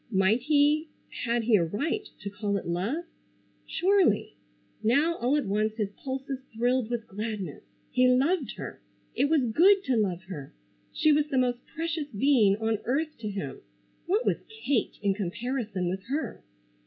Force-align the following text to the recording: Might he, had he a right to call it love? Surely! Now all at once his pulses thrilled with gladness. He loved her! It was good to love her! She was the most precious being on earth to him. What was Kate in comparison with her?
Might 0.09 0.39
he, 0.41 0.89
had 1.25 1.43
he 1.43 1.57
a 1.57 1.63
right 1.63 2.09
to 2.21 2.29
call 2.31 2.57
it 2.57 2.65
love? 2.67 3.05
Surely! 3.67 4.33
Now 4.81 5.15
all 5.17 5.35
at 5.37 5.45
once 5.45 5.75
his 5.75 5.91
pulses 5.91 6.39
thrilled 6.55 6.89
with 6.89 7.05
gladness. 7.07 7.61
He 7.91 8.07
loved 8.07 8.53
her! 8.57 8.81
It 9.13 9.25
was 9.29 9.43
good 9.51 9.83
to 9.83 9.95
love 9.97 10.23
her! 10.23 10.53
She 10.91 11.11
was 11.11 11.27
the 11.27 11.37
most 11.37 11.59
precious 11.67 12.07
being 12.07 12.57
on 12.57 12.79
earth 12.85 13.15
to 13.19 13.29
him. 13.29 13.61
What 14.07 14.25
was 14.25 14.37
Kate 14.49 14.97
in 15.03 15.13
comparison 15.13 15.87
with 15.87 16.01
her? 16.05 16.41